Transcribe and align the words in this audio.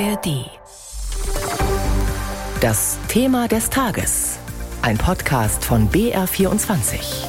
ARD. 0.00 0.50
Das 2.60 2.98
Thema 3.06 3.46
des 3.46 3.70
Tages. 3.70 4.38
Ein 4.82 4.98
Podcast 4.98 5.64
von 5.64 5.88
BR24. 5.88 7.26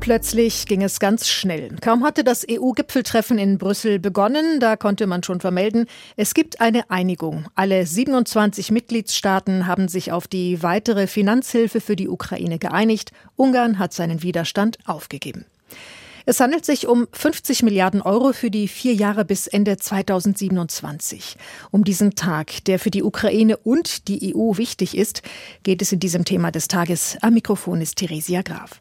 Plötzlich 0.00 0.66
ging 0.66 0.82
es 0.82 0.98
ganz 0.98 1.28
schnell. 1.28 1.76
Kaum 1.80 2.02
hatte 2.02 2.24
das 2.24 2.44
EU-Gipfeltreffen 2.50 3.38
in 3.38 3.58
Brüssel 3.58 4.00
begonnen, 4.00 4.58
da 4.58 4.76
konnte 4.76 5.06
man 5.06 5.22
schon 5.22 5.40
vermelden, 5.40 5.86
es 6.16 6.34
gibt 6.34 6.60
eine 6.60 6.90
Einigung. 6.90 7.46
Alle 7.54 7.86
27 7.86 8.72
Mitgliedstaaten 8.72 9.68
haben 9.68 9.86
sich 9.86 10.10
auf 10.10 10.26
die 10.26 10.60
weitere 10.64 11.06
Finanzhilfe 11.06 11.80
für 11.80 11.94
die 11.94 12.08
Ukraine 12.08 12.58
geeinigt. 12.58 13.12
Ungarn 13.36 13.78
hat 13.78 13.92
seinen 13.92 14.22
Widerstand 14.22 14.78
aufgegeben. 14.86 15.46
Es 16.26 16.40
handelt 16.40 16.64
sich 16.64 16.86
um 16.86 17.06
50 17.12 17.62
Milliarden 17.64 18.00
Euro 18.00 18.32
für 18.32 18.50
die 18.50 18.66
vier 18.66 18.94
Jahre 18.94 19.26
bis 19.26 19.46
Ende 19.46 19.76
2027. 19.76 21.36
Um 21.70 21.84
diesen 21.84 22.14
Tag, 22.14 22.64
der 22.64 22.78
für 22.78 22.90
die 22.90 23.02
Ukraine 23.02 23.58
und 23.58 24.08
die 24.08 24.34
EU 24.34 24.56
wichtig 24.56 24.96
ist, 24.96 25.20
geht 25.64 25.82
es 25.82 25.92
in 25.92 26.00
diesem 26.00 26.24
Thema 26.24 26.50
des 26.50 26.66
Tages. 26.66 27.18
Am 27.20 27.34
Mikrofon 27.34 27.82
ist 27.82 27.96
Theresia 27.96 28.40
Graf. 28.40 28.80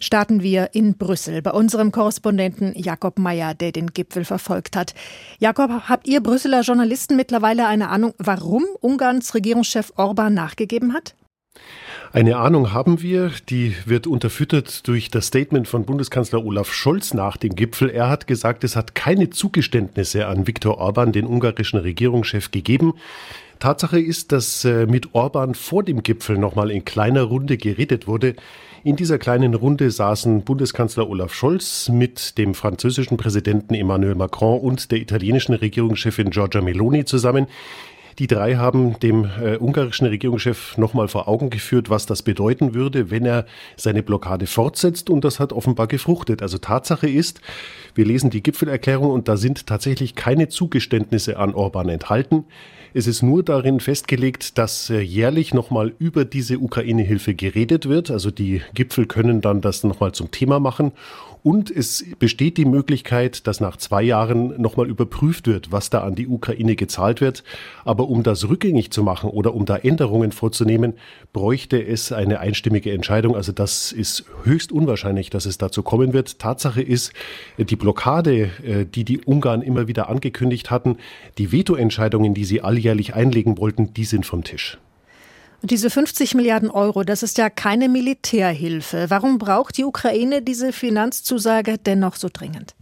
Starten 0.00 0.42
wir 0.42 0.70
in 0.72 0.98
Brüssel 0.98 1.40
bei 1.40 1.52
unserem 1.52 1.92
Korrespondenten 1.92 2.74
Jakob 2.74 3.20
Mayer, 3.20 3.54
der 3.54 3.70
den 3.70 3.92
Gipfel 3.92 4.24
verfolgt 4.24 4.74
hat. 4.74 4.92
Jakob, 5.38 5.70
habt 5.88 6.08
ihr 6.08 6.20
Brüsseler 6.20 6.62
Journalisten 6.62 7.14
mittlerweile 7.14 7.68
eine 7.68 7.90
Ahnung, 7.90 8.12
warum 8.18 8.64
Ungarns 8.80 9.34
Regierungschef 9.34 9.92
Orban 9.96 10.34
nachgegeben 10.34 10.94
hat? 10.94 11.14
Eine 12.12 12.36
Ahnung 12.36 12.72
haben 12.72 13.02
wir, 13.02 13.30
die 13.48 13.74
wird 13.84 14.06
unterfüttert 14.06 14.86
durch 14.88 15.10
das 15.10 15.26
Statement 15.26 15.68
von 15.68 15.84
Bundeskanzler 15.84 16.44
Olaf 16.44 16.72
Scholz 16.72 17.12
nach 17.12 17.36
dem 17.36 17.54
Gipfel. 17.54 17.90
Er 17.90 18.08
hat 18.08 18.26
gesagt, 18.26 18.64
es 18.64 18.76
hat 18.76 18.94
keine 18.94 19.30
Zugeständnisse 19.30 20.26
an 20.26 20.46
Viktor 20.46 20.78
Orban, 20.78 21.12
den 21.12 21.26
ungarischen 21.26 21.78
Regierungschef, 21.78 22.50
gegeben. 22.50 22.94
Tatsache 23.58 24.00
ist, 24.00 24.32
dass 24.32 24.64
äh, 24.64 24.86
mit 24.86 25.14
Orban 25.14 25.54
vor 25.54 25.82
dem 25.82 26.02
Gipfel 26.02 26.38
nochmal 26.38 26.70
in 26.70 26.84
kleiner 26.84 27.22
Runde 27.22 27.56
geredet 27.56 28.06
wurde. 28.06 28.36
In 28.84 28.96
dieser 28.96 29.18
kleinen 29.18 29.54
Runde 29.54 29.90
saßen 29.90 30.42
Bundeskanzler 30.42 31.08
Olaf 31.08 31.34
Scholz 31.34 31.88
mit 31.88 32.38
dem 32.38 32.54
französischen 32.54 33.16
Präsidenten 33.16 33.74
Emmanuel 33.74 34.14
Macron 34.14 34.60
und 34.60 34.90
der 34.90 34.98
italienischen 34.98 35.54
Regierungschefin 35.54 36.30
Giorgia 36.30 36.60
Meloni 36.60 37.04
zusammen. 37.04 37.46
Die 38.18 38.26
drei 38.26 38.56
haben 38.56 38.98
dem 39.00 39.28
äh, 39.42 39.58
ungarischen 39.58 40.06
Regierungschef 40.06 40.78
nochmal 40.78 41.06
vor 41.06 41.28
Augen 41.28 41.50
geführt, 41.50 41.90
was 41.90 42.06
das 42.06 42.22
bedeuten 42.22 42.72
würde, 42.72 43.10
wenn 43.10 43.26
er 43.26 43.44
seine 43.76 44.02
Blockade 44.02 44.46
fortsetzt. 44.46 45.10
Und 45.10 45.22
das 45.24 45.38
hat 45.38 45.52
offenbar 45.52 45.86
gefruchtet. 45.86 46.40
Also 46.40 46.56
Tatsache 46.56 47.08
ist, 47.08 47.42
wir 47.94 48.06
lesen 48.06 48.30
die 48.30 48.42
Gipfelerklärung 48.42 49.10
und 49.10 49.28
da 49.28 49.36
sind 49.36 49.66
tatsächlich 49.66 50.14
keine 50.14 50.48
Zugeständnisse 50.48 51.38
an 51.38 51.54
Orban 51.54 51.90
enthalten. 51.90 52.44
Es 52.94 53.06
ist 53.06 53.20
nur 53.20 53.42
darin 53.42 53.80
festgelegt, 53.80 54.56
dass 54.56 54.88
äh, 54.88 55.00
jährlich 55.00 55.52
nochmal 55.52 55.92
über 55.98 56.24
diese 56.24 56.58
Ukraine-Hilfe 56.58 57.34
geredet 57.34 57.86
wird. 57.86 58.10
Also 58.10 58.30
die 58.30 58.62
Gipfel 58.72 59.04
können 59.04 59.42
dann 59.42 59.60
das 59.60 59.84
nochmal 59.84 60.12
zum 60.12 60.30
Thema 60.30 60.58
machen. 60.60 60.92
Und 61.46 61.70
es 61.70 62.04
besteht 62.18 62.56
die 62.56 62.64
Möglichkeit, 62.64 63.46
dass 63.46 63.60
nach 63.60 63.76
zwei 63.76 64.02
Jahren 64.02 64.60
nochmal 64.60 64.88
überprüft 64.88 65.46
wird, 65.46 65.70
was 65.70 65.90
da 65.90 66.00
an 66.00 66.16
die 66.16 66.26
Ukraine 66.26 66.74
gezahlt 66.74 67.20
wird. 67.20 67.44
Aber 67.84 68.08
um 68.08 68.24
das 68.24 68.48
rückgängig 68.48 68.90
zu 68.90 69.04
machen 69.04 69.30
oder 69.30 69.54
um 69.54 69.64
da 69.64 69.76
Änderungen 69.76 70.32
vorzunehmen, 70.32 70.94
bräuchte 71.32 71.80
es 71.80 72.10
eine 72.10 72.40
einstimmige 72.40 72.90
Entscheidung. 72.90 73.36
Also 73.36 73.52
das 73.52 73.92
ist 73.92 74.24
höchst 74.42 74.72
unwahrscheinlich, 74.72 75.30
dass 75.30 75.46
es 75.46 75.56
dazu 75.56 75.84
kommen 75.84 76.12
wird. 76.12 76.40
Tatsache 76.40 76.82
ist, 76.82 77.12
die 77.58 77.76
Blockade, 77.76 78.50
äh, 78.64 78.84
die 78.84 79.04
die 79.04 79.20
Ungarn 79.20 79.62
immer 79.62 79.86
wieder 79.86 80.08
angekündigt 80.08 80.72
hatten, 80.72 80.96
die 81.38 81.52
Vetoentscheidungen, 81.52 82.34
die 82.34 82.44
sie 82.44 82.60
alljährlich 82.60 83.14
einlegen 83.14 83.56
wollten, 83.56 83.94
die 83.94 84.04
sind 84.04 84.26
vom 84.26 84.42
Tisch. 84.42 84.78
Diese 85.68 85.90
50 85.90 86.34
Milliarden 86.34 86.70
Euro, 86.70 87.02
das 87.02 87.24
ist 87.24 87.38
ja 87.38 87.50
keine 87.50 87.88
Militärhilfe. 87.88 89.06
Warum 89.08 89.38
braucht 89.38 89.76
die 89.78 89.84
Ukraine 89.84 90.40
diese 90.40 90.72
Finanzzusage 90.72 91.76
dennoch 91.78 92.16
so 92.16 92.28
dringend? 92.32 92.74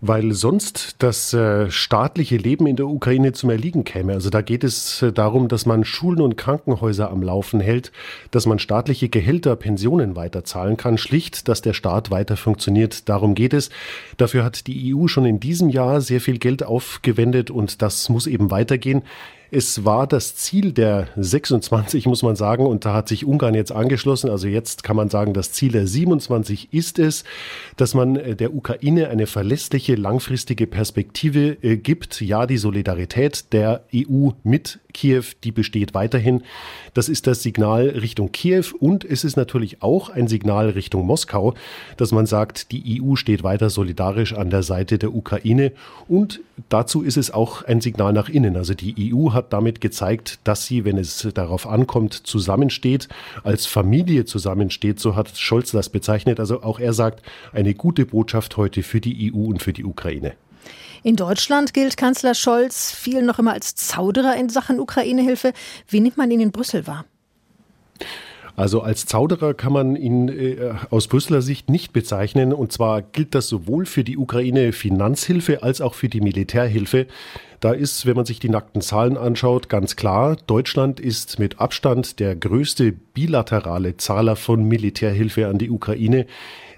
weil 0.00 0.32
sonst 0.32 0.96
das 1.00 1.32
äh, 1.34 1.70
staatliche 1.70 2.36
Leben 2.36 2.66
in 2.66 2.76
der 2.76 2.86
Ukraine 2.86 3.32
zum 3.32 3.50
Erliegen 3.50 3.82
käme. 3.82 4.12
Also 4.12 4.30
da 4.30 4.42
geht 4.42 4.62
es 4.62 5.02
äh, 5.02 5.12
darum, 5.12 5.48
dass 5.48 5.66
man 5.66 5.84
Schulen 5.84 6.20
und 6.20 6.36
Krankenhäuser 6.36 7.10
am 7.10 7.22
Laufen 7.22 7.60
hält, 7.60 7.90
dass 8.30 8.46
man 8.46 8.60
staatliche 8.60 9.08
Gehälter, 9.08 9.56
Pensionen 9.56 10.14
weiterzahlen 10.14 10.76
kann, 10.76 10.98
schlicht, 10.98 11.48
dass 11.48 11.62
der 11.62 11.72
Staat 11.72 12.10
weiter 12.10 12.36
funktioniert. 12.36 13.08
Darum 13.08 13.34
geht 13.34 13.52
es. 13.52 13.70
Dafür 14.16 14.44
hat 14.44 14.68
die 14.68 14.94
EU 14.94 15.08
schon 15.08 15.24
in 15.24 15.40
diesem 15.40 15.68
Jahr 15.68 16.00
sehr 16.00 16.20
viel 16.20 16.38
Geld 16.38 16.62
aufgewendet 16.62 17.50
und 17.50 17.82
das 17.82 18.08
muss 18.08 18.28
eben 18.28 18.50
weitergehen. 18.50 19.02
Es 19.50 19.84
war 19.84 20.06
das 20.06 20.36
Ziel 20.36 20.72
der 20.72 21.08
26, 21.16 22.06
muss 22.06 22.22
man 22.22 22.36
sagen, 22.36 22.66
und 22.66 22.84
da 22.84 22.92
hat 22.92 23.08
sich 23.08 23.24
Ungarn 23.24 23.54
jetzt 23.54 23.72
angeschlossen. 23.72 24.28
Also 24.28 24.46
jetzt 24.46 24.82
kann 24.82 24.96
man 24.96 25.08
sagen, 25.08 25.32
das 25.32 25.52
Ziel 25.52 25.72
der 25.72 25.86
27 25.86 26.72
ist 26.72 26.98
es, 26.98 27.24
dass 27.76 27.94
man 27.94 28.16
äh, 28.16 28.36
der 28.36 28.54
Ukraine 28.54 29.08
eine 29.08 29.26
verlässliche, 29.26 29.94
langfristige 29.94 30.66
Perspektive 30.66 31.56
äh, 31.62 31.78
gibt. 31.78 32.20
Ja, 32.20 32.46
die 32.46 32.58
Solidarität 32.58 33.52
der 33.54 33.84
EU 33.94 34.30
mit 34.44 34.80
Kiew, 34.94 35.24
die 35.44 35.52
besteht 35.52 35.94
weiterhin. 35.94 36.42
Das 36.94 37.08
ist 37.08 37.26
das 37.26 37.42
Signal 37.42 37.88
Richtung 37.88 38.32
Kiew 38.32 38.64
und 38.80 39.04
es 39.04 39.22
ist 39.22 39.36
natürlich 39.36 39.82
auch 39.82 40.08
ein 40.08 40.28
Signal 40.28 40.70
Richtung 40.70 41.06
Moskau, 41.06 41.54
dass 41.96 42.10
man 42.12 42.26
sagt, 42.26 42.72
die 42.72 43.02
EU 43.02 43.14
steht 43.14 43.42
weiter 43.42 43.70
solidarisch 43.70 44.32
an 44.32 44.50
der 44.50 44.62
Seite 44.62 44.98
der 44.98 45.14
Ukraine 45.14 45.72
und 46.08 46.40
dazu 46.68 47.02
ist 47.02 47.16
es 47.16 47.30
auch 47.30 47.62
ein 47.64 47.80
Signal 47.80 48.12
nach 48.12 48.28
innen. 48.28 48.56
Also 48.56 48.74
die 48.74 49.12
EU 49.12 49.32
hat 49.32 49.52
damit 49.52 49.80
gezeigt, 49.80 50.38
dass 50.44 50.66
sie, 50.66 50.84
wenn 50.84 50.96
es 50.96 51.28
darauf 51.34 51.66
ankommt, 51.66 52.14
zusammensteht, 52.14 53.08
als 53.44 53.66
Familie 53.66 54.24
zusammensteht, 54.24 55.00
so 55.00 55.14
hat 55.14 55.36
Scholz 55.36 55.70
das 55.70 55.90
bezeichnet. 55.90 56.40
Also 56.40 56.62
auch 56.62 56.80
er 56.80 56.94
sagt, 56.94 57.22
eine 57.52 57.74
gute 57.74 58.06
Botschaft 58.06 58.56
heute 58.56 58.82
für 58.82 59.00
die 59.00 59.32
EU 59.32 59.48
und 59.48 59.62
für 59.62 59.72
die 59.72 59.84
Ukraine. 59.84 60.34
In 61.02 61.16
Deutschland 61.16 61.74
gilt 61.74 61.96
Kanzler 61.96 62.34
Scholz 62.34 62.92
viel 62.92 63.22
noch 63.22 63.38
immer 63.38 63.52
als 63.52 63.74
Zauderer 63.74 64.36
in 64.36 64.48
Sachen 64.48 64.80
Ukraine-Hilfe. 64.80 65.52
Wie 65.88 66.00
nimmt 66.00 66.16
man 66.16 66.30
ihn 66.30 66.40
in 66.40 66.52
Brüssel 66.52 66.86
wahr? 66.86 67.04
Also 68.56 68.80
als 68.80 69.06
Zauderer 69.06 69.54
kann 69.54 69.72
man 69.72 69.94
ihn 69.94 70.28
äh, 70.28 70.74
aus 70.90 71.06
Brüsseler 71.06 71.42
Sicht 71.42 71.70
nicht 71.70 71.92
bezeichnen. 71.92 72.52
Und 72.52 72.72
zwar 72.72 73.02
gilt 73.02 73.36
das 73.36 73.46
sowohl 73.46 73.86
für 73.86 74.02
die 74.02 74.18
Ukraine 74.18 74.72
Finanzhilfe 74.72 75.62
als 75.62 75.80
auch 75.80 75.94
für 75.94 76.08
die 76.08 76.20
Militärhilfe. 76.20 77.06
Da 77.60 77.72
ist, 77.72 78.06
wenn 78.06 78.14
man 78.14 78.24
sich 78.24 78.38
die 78.38 78.48
nackten 78.48 78.82
Zahlen 78.82 79.16
anschaut, 79.16 79.68
ganz 79.68 79.96
klar, 79.96 80.36
Deutschland 80.46 81.00
ist 81.00 81.40
mit 81.40 81.58
Abstand 81.58 82.20
der 82.20 82.36
größte 82.36 82.92
bilaterale 82.92 83.96
Zahler 83.96 84.36
von 84.36 84.62
Militärhilfe 84.62 85.48
an 85.48 85.58
die 85.58 85.70
Ukraine. 85.70 86.26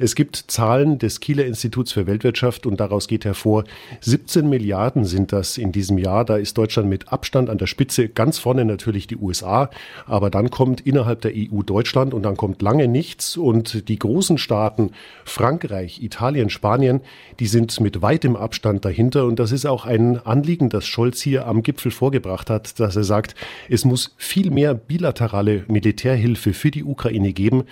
Es 0.03 0.15
gibt 0.15 0.37
Zahlen 0.37 0.99
des 0.99 1.21
Kieler 1.21 1.45
Instituts 1.45 1.93
für 1.93 2.07
Weltwirtschaft 2.07 2.65
und 2.65 2.81
daraus 2.81 3.07
geht 3.07 3.27
hervor, 3.27 3.65
17 4.01 4.49
Milliarden 4.49 5.05
sind 5.05 5.31
das 5.31 5.59
in 5.59 5.73
diesem 5.73 5.99
Jahr. 5.99 6.25
Da 6.25 6.37
ist 6.39 6.57
Deutschland 6.57 6.89
mit 6.89 7.13
Abstand 7.13 7.51
an 7.51 7.59
der 7.59 7.67
Spitze. 7.67 8.09
Ganz 8.09 8.39
vorne 8.39 8.65
natürlich 8.65 9.07
die 9.07 9.19
USA, 9.19 9.69
aber 10.07 10.31
dann 10.31 10.49
kommt 10.49 10.81
innerhalb 10.81 11.21
der 11.21 11.33
EU 11.37 11.61
Deutschland 11.63 12.15
und 12.15 12.23
dann 12.23 12.39
kommt 12.39 12.63
lange 12.63 12.89
nichts. 12.89 13.37
Und 13.37 13.91
die 13.91 13.99
großen 13.99 14.39
Staaten, 14.39 14.93
Frankreich, 15.27 16.03
Italien, 16.03 16.49
Spanien, 16.49 17.03
die 17.39 17.47
sind 17.47 17.79
mit 17.81 18.01
weitem 18.01 18.37
Abstand 18.37 18.87
dahinter. 18.87 19.27
Und 19.27 19.39
das 19.39 19.53
ist 19.53 19.67
auch 19.67 19.85
ein 19.85 20.17
Anliegen, 20.25 20.70
das 20.71 20.87
Scholz 20.87 21.21
hier 21.21 21.47
am 21.47 21.63
Gipfel 21.63 21.91
vorgebracht 21.91 22.51
hat, 22.51 22.81
dass 22.81 22.97
er 22.97 23.05
sagt, 23.05 23.35
es 23.69 23.85
muss 23.85 24.15
viel 24.17 24.51
mehr 24.51 24.75
bilaterale 24.75 25.65
Militärhilfe 25.69 26.53
für 26.53 26.71
die 26.71 26.85
Ukraine 26.85 27.33
geben, 27.33 27.65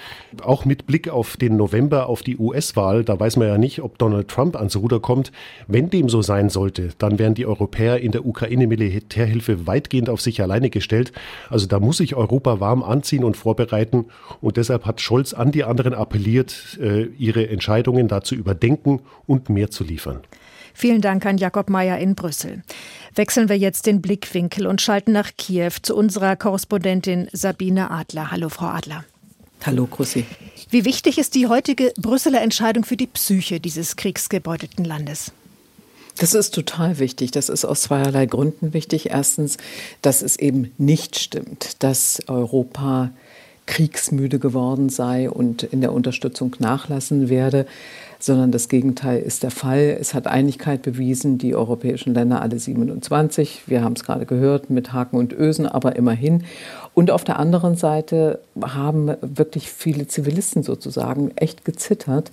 auch 0.42 0.64
mit 0.64 0.86
Blick 0.86 1.08
auf 1.08 1.36
den 1.36 1.56
November, 1.56 2.08
auf 2.08 2.22
die 2.22 2.36
US-Wahl, 2.36 3.04
da 3.04 3.18
weiß 3.18 3.36
man 3.36 3.48
ja 3.48 3.58
nicht, 3.58 3.80
ob 3.82 3.98
Donald 3.98 4.28
Trump 4.28 4.56
ans 4.56 4.76
Ruder 4.76 5.00
kommt. 5.00 5.32
Wenn 5.66 5.90
dem 5.90 6.08
so 6.08 6.22
sein 6.22 6.50
sollte, 6.50 6.90
dann 6.98 7.18
wären 7.18 7.34
die 7.34 7.46
Europäer 7.46 8.00
in 8.00 8.12
der 8.12 8.26
Ukraine 8.26 8.66
Militärhilfe 8.66 9.66
weitgehend 9.66 10.08
auf 10.08 10.20
sich 10.20 10.42
alleine 10.42 10.70
gestellt. 10.70 11.12
Also 11.48 11.66
da 11.66 11.80
muss 11.80 11.98
sich 11.98 12.14
Europa 12.14 12.60
warm 12.60 12.82
anziehen 12.82 13.24
und 13.24 13.36
vorbereiten. 13.36 14.06
Und 14.40 14.56
deshalb 14.56 14.86
hat 14.86 15.00
Scholz 15.00 15.32
an 15.32 15.52
die 15.52 15.64
anderen 15.64 15.94
appelliert, 15.94 16.78
äh, 16.80 17.04
ihre 17.18 17.48
Entscheidungen 17.48 18.08
dazu 18.08 18.34
überdenken 18.34 19.00
und 19.26 19.48
mehr 19.48 19.70
zu 19.70 19.84
liefern. 19.84 20.20
Vielen 20.78 21.00
Dank 21.00 21.26
an 21.26 21.38
Jakob 21.38 21.70
Mayer 21.70 21.98
in 21.98 22.14
Brüssel. 22.14 22.62
Wechseln 23.16 23.48
wir 23.48 23.58
jetzt 23.58 23.86
den 23.86 24.00
Blickwinkel 24.00 24.64
und 24.64 24.80
schalten 24.80 25.10
nach 25.10 25.32
Kiew 25.36 25.72
zu 25.82 25.96
unserer 25.96 26.36
Korrespondentin 26.36 27.28
Sabine 27.32 27.90
Adler. 27.90 28.30
Hallo, 28.30 28.48
Frau 28.48 28.66
Adler. 28.66 29.04
Hallo, 29.66 29.88
Grüßi. 29.88 30.24
Wie 30.70 30.84
wichtig 30.84 31.18
ist 31.18 31.34
die 31.34 31.48
heutige 31.48 31.92
Brüsseler 31.96 32.42
Entscheidung 32.42 32.84
für 32.84 32.96
die 32.96 33.08
Psyche 33.08 33.58
dieses 33.58 33.96
kriegsgebeutelten 33.96 34.84
Landes? 34.84 35.32
Das 36.18 36.32
ist 36.32 36.54
total 36.54 37.00
wichtig. 37.00 37.32
Das 37.32 37.48
ist 37.48 37.64
aus 37.64 37.82
zweierlei 37.82 38.26
Gründen 38.26 38.72
wichtig. 38.72 39.10
Erstens, 39.10 39.56
dass 40.00 40.22
es 40.22 40.36
eben 40.36 40.72
nicht 40.78 41.18
stimmt, 41.18 41.82
dass 41.82 42.20
Europa 42.28 43.10
kriegsmüde 43.68 44.38
geworden 44.38 44.88
sei 44.88 45.30
und 45.30 45.62
in 45.62 45.82
der 45.82 45.92
Unterstützung 45.92 46.56
nachlassen 46.58 47.28
werde. 47.28 47.66
sondern 48.20 48.50
das 48.50 48.68
Gegenteil 48.68 49.20
ist 49.20 49.44
der 49.44 49.52
Fall. 49.52 49.96
Es 50.00 50.12
hat 50.12 50.26
Einigkeit 50.26 50.82
bewiesen, 50.82 51.38
die 51.38 51.54
europäischen 51.54 52.14
Länder, 52.14 52.42
alle 52.42 52.58
27. 52.58 53.62
Wir 53.66 53.84
haben 53.84 53.92
es 53.92 54.02
gerade 54.02 54.26
gehört, 54.26 54.70
mit 54.70 54.92
Haken 54.92 55.18
und 55.18 55.32
Ösen, 55.32 55.66
aber 55.66 55.94
immerhin. 55.94 56.42
Und 56.94 57.12
auf 57.12 57.22
der 57.22 57.38
anderen 57.38 57.76
Seite 57.76 58.40
haben 58.60 59.12
wirklich 59.20 59.70
viele 59.70 60.08
Zivilisten 60.08 60.64
sozusagen 60.64 61.30
echt 61.36 61.64
gezittert, 61.64 62.32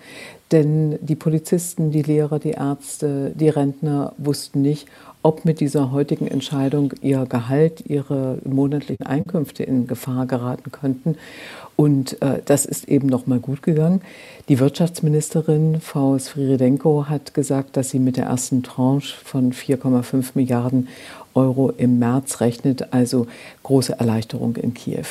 denn 0.52 0.98
die 1.02 1.16
Polizisten, 1.16 1.92
die 1.92 2.02
Lehrer, 2.02 2.40
die 2.40 2.52
Ärzte, 2.52 3.32
die 3.36 3.50
Rentner 3.50 4.14
wussten 4.18 4.64
nicht, 4.64 4.88
ob 5.26 5.44
mit 5.44 5.60
dieser 5.60 5.92
heutigen 5.92 6.28
Entscheidung 6.28 6.94
ihr 7.02 7.26
Gehalt, 7.26 7.84
ihre 7.88 8.38
monatlichen 8.44 9.08
Einkünfte 9.08 9.64
in 9.64 9.88
Gefahr 9.88 10.28
geraten 10.28 10.72
könnten. 10.72 11.18
Und 11.76 12.22
äh, 12.22 12.44
das 12.46 12.66
ist 12.68 12.88
eben 12.88 13.08
noch 13.08 13.26
mal 13.26 13.40
gut 13.40 13.64
gegangen. 13.64 14.02
Die 14.50 14.60
Wirtschaftsministerin 14.60 15.82
Frau 15.82 16.16
Sviridenko 16.20 17.08
hat 17.10 17.34
gesagt, 17.34 17.76
dass 17.76 17.90
sie 17.90 17.98
mit 17.98 18.18
der 18.18 18.26
ersten 18.26 18.62
Tranche 18.62 19.16
von 19.24 19.52
4,5 19.52 20.34
Milliarden 20.36 20.90
Euro 21.34 21.72
im 21.72 21.98
März 21.98 22.40
rechnet, 22.40 22.94
also 22.94 23.26
große 23.64 24.00
Erleichterung 24.00 24.56
in 24.58 24.76
Kiew. 24.76 25.08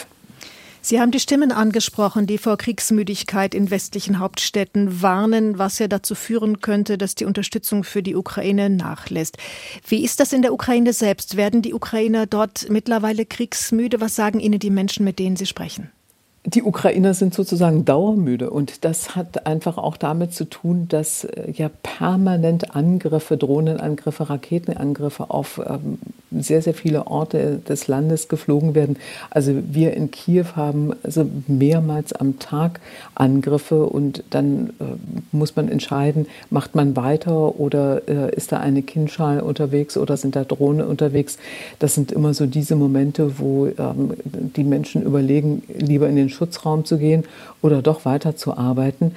Sie 0.86 1.00
haben 1.00 1.12
die 1.12 1.18
Stimmen 1.18 1.50
angesprochen, 1.50 2.26
die 2.26 2.36
vor 2.36 2.58
Kriegsmüdigkeit 2.58 3.54
in 3.54 3.70
westlichen 3.70 4.18
Hauptstädten 4.18 5.00
warnen, 5.00 5.58
was 5.58 5.78
ja 5.78 5.88
dazu 5.88 6.14
führen 6.14 6.60
könnte, 6.60 6.98
dass 6.98 7.14
die 7.14 7.24
Unterstützung 7.24 7.84
für 7.84 8.02
die 8.02 8.14
Ukraine 8.14 8.68
nachlässt. 8.68 9.38
Wie 9.88 10.04
ist 10.04 10.20
das 10.20 10.34
in 10.34 10.42
der 10.42 10.52
Ukraine 10.52 10.92
selbst? 10.92 11.38
Werden 11.38 11.62
die 11.62 11.72
Ukrainer 11.72 12.26
dort 12.26 12.68
mittlerweile 12.68 13.24
kriegsmüde? 13.24 14.02
Was 14.02 14.14
sagen 14.14 14.40
Ihnen 14.40 14.58
die 14.58 14.68
Menschen, 14.68 15.06
mit 15.06 15.18
denen 15.18 15.36
Sie 15.36 15.46
sprechen? 15.46 15.90
Die 16.46 16.62
Ukrainer 16.62 17.14
sind 17.14 17.32
sozusagen 17.32 17.86
dauermüde 17.86 18.50
und 18.50 18.84
das 18.84 19.16
hat 19.16 19.46
einfach 19.46 19.78
auch 19.78 19.96
damit 19.96 20.34
zu 20.34 20.44
tun, 20.44 20.88
dass 20.88 21.24
äh, 21.24 21.50
ja 21.52 21.70
permanent 21.82 22.76
Angriffe, 22.76 23.38
Drohnenangriffe, 23.38 24.28
Raketenangriffe 24.28 25.30
auf 25.30 25.58
ähm, 25.66 25.98
sehr, 26.30 26.60
sehr 26.60 26.74
viele 26.74 27.06
Orte 27.06 27.60
des 27.66 27.88
Landes 27.88 28.28
geflogen 28.28 28.74
werden. 28.74 28.96
Also 29.30 29.54
wir 29.70 29.94
in 29.94 30.10
Kiew 30.10 30.44
haben 30.56 30.92
also 31.02 31.26
mehrmals 31.46 32.12
am 32.12 32.38
Tag 32.38 32.80
Angriffe 33.14 33.86
und 33.86 34.22
dann 34.28 34.70
äh, 34.80 34.84
muss 35.32 35.56
man 35.56 35.68
entscheiden, 35.68 36.26
macht 36.50 36.74
man 36.74 36.94
weiter 36.94 37.58
oder 37.58 38.06
äh, 38.08 38.34
ist 38.34 38.52
da 38.52 38.58
eine 38.58 38.82
Kindschal 38.82 39.40
unterwegs 39.40 39.96
oder 39.96 40.18
sind 40.18 40.36
da 40.36 40.44
Drohnen 40.44 40.86
unterwegs. 40.86 41.38
Das 41.78 41.94
sind 41.94 42.12
immer 42.12 42.34
so 42.34 42.44
diese 42.46 42.76
Momente, 42.76 43.38
wo 43.38 43.66
ähm, 43.66 44.12
die 44.24 44.64
Menschen 44.64 45.02
überlegen, 45.02 45.62
lieber 45.74 46.08
in 46.08 46.16
den 46.16 46.28
Schutzraum 46.34 46.84
zu 46.84 46.98
gehen 46.98 47.24
oder 47.62 47.80
doch 47.80 48.04
weiter 48.04 48.36
zu 48.36 48.56
arbeiten. 48.56 49.14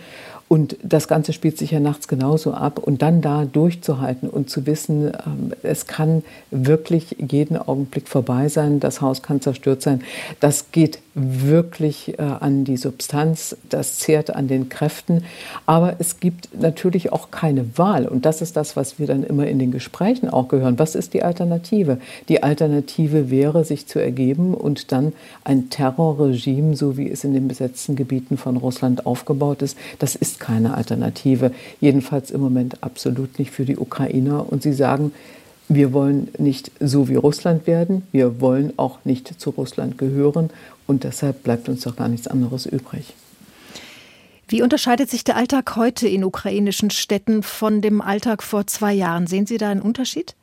Und 0.49 0.77
das 0.81 1.09
Ganze 1.09 1.33
spielt 1.33 1.57
sich 1.57 1.71
ja 1.71 1.81
nachts 1.81 2.07
genauso 2.07 2.53
ab. 2.53 2.79
Und 2.79 3.01
dann 3.01 3.21
da 3.21 3.43
durchzuhalten 3.43 4.29
und 4.29 4.49
zu 4.49 4.65
wissen, 4.65 5.11
ähm, 5.25 5.51
es 5.61 5.87
kann 5.87 6.23
wirklich 6.51 7.17
jeden 7.19 7.57
Augenblick 7.57 8.07
vorbei 8.07 8.47
sein, 8.47 8.79
das 8.79 9.01
Haus 9.01 9.21
kann 9.21 9.41
zerstört 9.41 9.81
sein, 9.81 10.01
das 10.39 10.71
geht 10.71 10.99
wirklich 11.17 12.19
äh, 12.19 12.21
an 12.21 12.63
die 12.63 12.77
Substanz, 12.77 13.57
das 13.69 13.97
zehrt 13.97 14.35
an 14.35 14.47
den 14.47 14.69
Kräften. 14.69 15.23
Aber 15.65 15.95
es 15.97 16.19
gibt 16.19 16.49
natürlich 16.59 17.11
auch 17.11 17.31
keine 17.31 17.77
Wahl. 17.77 18.07
Und 18.07 18.25
das 18.25 18.41
ist 18.41 18.55
das, 18.55 18.75
was 18.75 18.99
wir 18.99 19.07
dann 19.07 19.23
immer 19.23 19.47
in 19.47 19.57
den 19.57 19.71
Gesprächen 19.71 20.29
auch 20.29 20.47
gehören. 20.47 20.77
Was 20.77 20.93
ist 20.93 21.13
die 21.13 21.23
Alternative? 21.23 21.97
Die 22.29 22.43
Alternative 22.43 23.31
wäre, 23.31 23.65
sich 23.65 23.87
zu 23.87 23.99
ergeben 23.99 24.53
und 24.53 24.91
dann 24.91 25.13
ein 25.43 25.69
Terrorregime, 25.69 26.75
so 26.75 26.97
wie 26.97 27.09
es 27.09 27.23
in 27.23 27.33
den 27.33 27.47
besetzten 27.47 27.95
Gebieten 27.95 28.37
von 28.37 28.55
Russland 28.55 29.05
aufgebaut 29.07 29.63
ist, 29.63 29.77
das 29.97 30.15
ist 30.15 30.39
keine 30.39 30.75
Alternative. 30.75 31.51
Jedenfalls 31.81 32.29
im 32.29 32.41
Moment 32.41 32.83
absolut 32.83 33.39
nicht 33.39 33.51
für 33.51 33.65
die 33.65 33.77
Ukrainer. 33.77 34.45
Und 34.51 34.61
sie 34.61 34.73
sagen, 34.73 35.11
wir 35.69 35.93
wollen 35.93 36.29
nicht 36.37 36.71
so 36.79 37.09
wie 37.09 37.15
Russland 37.15 37.67
werden, 37.67 38.07
wir 38.11 38.39
wollen 38.39 38.73
auch 38.77 38.99
nicht 39.03 39.39
zu 39.39 39.49
Russland 39.51 39.97
gehören 39.97 40.49
und 40.85 41.03
deshalb 41.03 41.43
bleibt 41.43 41.67
uns 41.67 41.81
doch 41.81 41.95
gar 41.95 42.07
nichts 42.07 42.27
anderes 42.27 42.65
übrig. 42.65 43.13
Wie 44.47 44.61
unterscheidet 44.61 45.09
sich 45.09 45.25
der 45.25 45.35
Alltag 45.35 45.75
heute 45.75 46.07
in 46.07 46.23
ukrainischen 46.23 46.89
Städten 46.89 47.43
von 47.43 47.81
dem 47.81 47.99
Alltag 47.99 48.43
vor 48.43 48.65
zwei 48.65 48.93
Jahren? 48.93 49.27
Sehen 49.27 49.45
Sie 49.45 49.57
da 49.57 49.69
einen 49.69 49.81
Unterschied? 49.81 50.35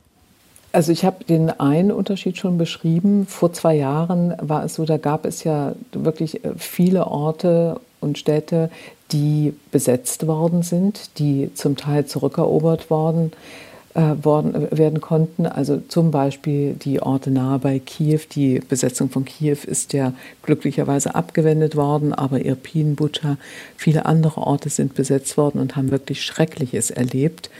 Also 0.73 0.93
ich 0.93 1.06
habe 1.06 1.25
den 1.25 1.49
einen 1.49 1.91
Unterschied 1.91 2.37
schon 2.37 2.59
beschrieben. 2.59 3.27
Vor 3.27 3.55
zwei 3.55 3.77
Jahren 3.77 4.35
war 4.43 4.65
es 4.65 4.75
so, 4.75 4.85
da 4.85 4.99
gab 4.99 5.25
es 5.25 5.44
ja 5.44 5.75
wirklich 5.93 6.44
äh, 6.44 6.50
viele 6.59 7.06
Orte 7.06 7.81
und 8.00 8.19
Städte, 8.19 8.70
die 9.11 9.55
besetzt 9.70 10.27
worden 10.27 10.62
sind, 10.62 11.19
die 11.19 11.50
zum 11.55 11.77
Teil 11.77 12.05
zurückerobert 12.05 12.91
worden 12.91 13.32
äh, 13.32 13.74
worden, 13.94 14.55
äh, 14.55 14.76
werden 14.76 15.00
konnten. 15.00 15.46
Also 15.46 15.81
zum 15.88 16.11
Beispiel 16.11 16.75
die 16.75 17.00
Orte 17.00 17.31
nahe 17.31 17.58
bei 17.58 17.79
Kiew. 17.79 18.20
Die 18.32 18.61
Besetzung 18.61 19.08
von 19.11 19.25
Kiew 19.25 19.58
ist 19.67 19.93
ja 19.93 20.12
glücklicherweise 20.43 21.14
abgewendet 21.14 21.76
worden, 21.76 22.12
aber 22.12 22.44
Irpin, 22.44 22.96
Bucha, 22.96 23.37
viele 23.76 24.06
andere 24.06 24.41
Orte 24.41 24.69
sind 24.69 24.94
besetzt 24.94 25.37
worden 25.37 25.61
und 25.61 25.76
haben 25.76 25.91
wirklich 25.91 26.23
Schreckliches 26.23 26.91
erlebt. 26.91 27.50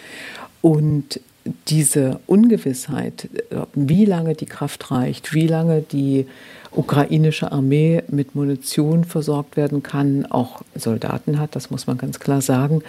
Und 0.61 1.21
diese 1.69 2.21
Ungewissheit, 2.27 3.29
wie 3.75 4.05
lange 4.05 4.35
die 4.35 4.47
Kraft 4.47 4.91
reicht, 4.91 5.35
wie 5.35 5.47
lange 5.47 5.83
die 5.83 6.27
ukrainische 6.71 7.53
Armee 7.53 8.03
mit 8.09 8.35
Munition 8.35 9.05
versorgt 9.05 9.57
werden 9.57 9.83
kann, 9.83 10.27
auch 10.27 10.63
Soldaten 10.75 11.39
hat, 11.39 11.55
das 11.55 11.71
muss 11.71 11.87
man 11.87 11.99
ganz 11.99 12.19
klar 12.19 12.41
sagen, 12.41 12.83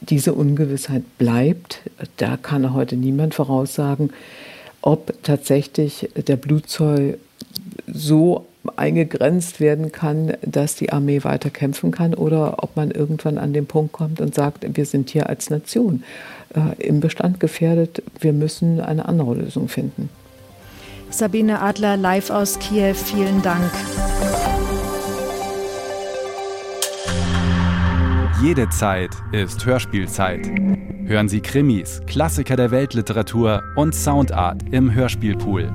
diese 0.00 0.34
Ungewissheit 0.34 1.02
bleibt. 1.18 1.80
Da 2.16 2.36
kann 2.36 2.74
heute 2.74 2.96
niemand 2.96 3.34
voraussagen, 3.34 4.10
ob 4.82 5.22
tatsächlich 5.22 6.10
der 6.26 6.36
Blutzoll 6.36 7.18
so 7.86 8.46
eingegrenzt 8.76 9.60
werden 9.60 9.92
kann, 9.92 10.34
dass 10.42 10.76
die 10.76 10.92
Armee 10.92 11.24
weiter 11.24 11.50
kämpfen 11.50 11.90
kann 11.90 12.14
oder 12.14 12.62
ob 12.62 12.76
man 12.76 12.90
irgendwann 12.90 13.38
an 13.38 13.52
den 13.52 13.66
Punkt 13.66 13.92
kommt 13.92 14.20
und 14.20 14.34
sagt, 14.34 14.64
wir 14.76 14.86
sind 14.86 15.10
hier 15.10 15.28
als 15.28 15.50
Nation 15.50 16.04
äh, 16.54 16.80
im 16.82 17.00
Bestand 17.00 17.40
gefährdet, 17.40 18.02
wir 18.20 18.32
müssen 18.32 18.80
eine 18.80 19.06
andere 19.06 19.34
Lösung 19.34 19.68
finden. 19.68 20.08
Sabine 21.10 21.60
Adler 21.60 21.96
live 21.96 22.30
aus 22.30 22.58
Kiew, 22.58 22.94
vielen 22.94 23.42
Dank. 23.42 23.70
Jede 28.42 28.68
Zeit 28.70 29.10
ist 29.32 29.64
Hörspielzeit. 29.66 30.48
Hören 31.04 31.28
Sie 31.28 31.40
Krimis, 31.40 32.00
Klassiker 32.06 32.56
der 32.56 32.70
Weltliteratur 32.70 33.62
und 33.76 33.94
Soundart 33.94 34.62
im 34.72 34.92
Hörspielpool. 34.94 35.70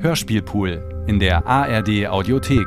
Hörspielpool 0.00 0.95
in 1.06 1.18
der 1.18 1.46
ARD 1.46 2.06
Audiothek. 2.08 2.66